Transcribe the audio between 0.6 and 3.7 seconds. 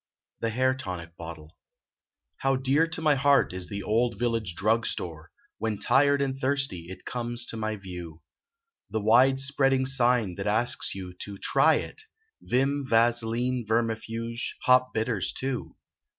TONIC BOTTLE How dear to my heart is